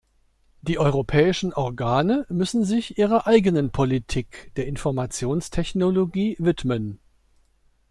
[0.63, 6.97] Die europäischen Organe müssen sich ihrer eigenen Politik der Informationstechnologie widmen.